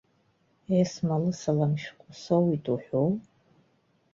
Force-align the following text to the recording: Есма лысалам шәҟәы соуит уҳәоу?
Есма 0.81 1.15
лысалам 1.23 1.73
шәҟәы 1.81 2.11
соуит 2.21 2.65
уҳәоу? 2.73 3.09